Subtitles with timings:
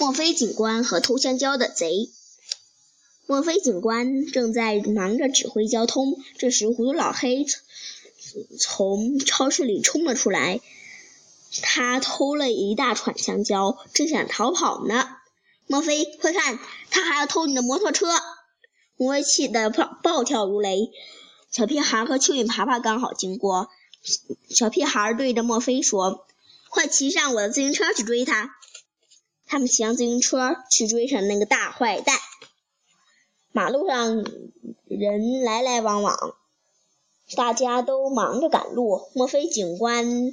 [0.00, 2.08] 墨菲警官和偷香蕉的贼。
[3.26, 7.44] 墨菲警官正在忙着指挥交通，这时糊涂老黑
[8.58, 10.62] 从超市里冲了出来。
[11.60, 15.06] 他偷了一大串香蕉，正想逃跑呢。
[15.66, 16.58] 墨菲，快看，
[16.90, 18.06] 他还要偷你的摩托车！
[18.96, 20.90] 墨菲气得暴暴跳如雷。
[21.50, 23.68] 小屁孩和蚯蚓爬爬刚好经过，
[24.48, 26.26] 小屁孩对着墨菲说
[26.70, 28.56] ：“快骑上我的自行车去追他！”
[29.50, 32.16] 他们骑上自行车去追上那个大坏蛋。
[33.50, 34.24] 马路上
[34.86, 36.36] 人来来往往，
[37.34, 39.10] 大家都忙着赶路。
[39.12, 40.28] 莫菲警官、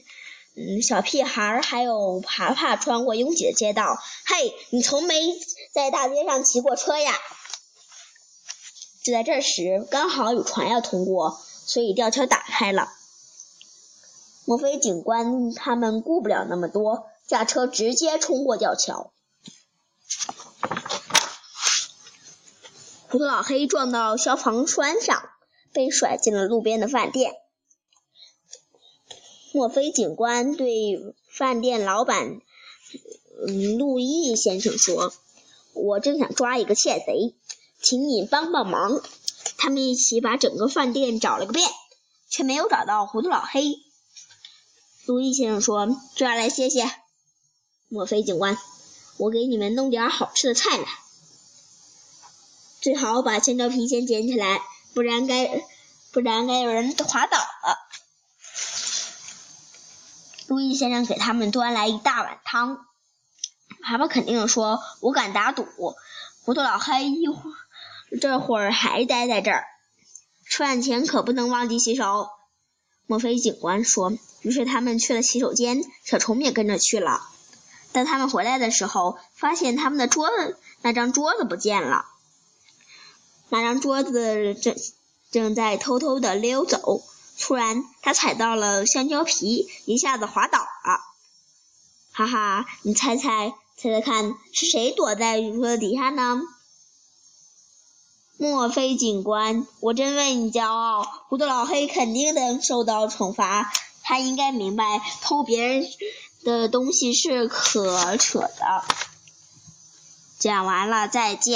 [0.53, 3.97] 嗯，小屁孩还有爬爬穿过拥挤的街道。
[4.27, 5.15] 嘿，你从没
[5.73, 7.11] 在大街上骑过车呀？
[9.03, 12.93] 就在这时，刚好有船要通过，所以吊桥打开了。
[14.45, 19.11] 莫菲警官他们顾不了那么多，驾车直接冲过吊桥。
[23.09, 25.29] 糊涂老黑撞到消防栓上，
[25.71, 27.35] 被甩进了路边的饭店。
[29.53, 32.41] 墨菲警官对饭店老板，
[33.47, 35.13] 嗯，路易先生说
[35.73, 37.33] ：“我正想抓一个窃贼，
[37.81, 39.01] 请你帮帮忙。”
[39.57, 41.69] 他们一起把整个饭店找了个遍，
[42.29, 43.77] 却没有找到糊涂老黑。
[45.05, 46.91] 路易先生说：“这儿来歇歇。”
[47.87, 48.57] 墨菲警官，
[49.15, 50.85] 我给你们弄点好吃的菜来。
[52.87, 54.61] 最好把香蕉皮先捡起来，
[54.93, 55.61] 不然该
[56.13, 57.77] 不然该有人滑倒了。
[60.47, 62.85] 路易先生给他们端来一大碗汤。
[63.83, 65.67] 爬爬肯定说：“我敢打赌，
[66.45, 67.53] 糊涂老黑一会儿
[68.21, 69.65] 这会儿还待在这儿。
[70.49, 72.29] 吃饭前可不能忘记洗手。”
[73.05, 74.13] 墨菲警官说。
[74.43, 77.19] 于是他们去了洗手间，小虫也跟着去了。
[77.91, 82.05] 当他们回来的时候，发现他们的桌子那张桌子不见了。
[83.49, 84.75] 那张桌子正
[85.31, 87.03] 正在偷偷的溜走，
[87.39, 91.01] 突然他踩到了香蕉皮，一下子滑倒了。
[92.11, 96.41] 哈哈，你猜猜，猜猜看是谁躲在桌子底下呢？
[98.37, 101.03] 墨菲警官，我真为你骄傲。
[101.29, 103.71] 糊涂老黑肯定能受到惩罚。
[104.03, 105.87] 他应该明白偷别人
[106.43, 108.83] 的东西是可扯的。
[110.39, 111.41] 讲完了，再见。